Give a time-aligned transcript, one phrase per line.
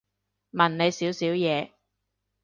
[0.51, 1.73] 問你少少嘢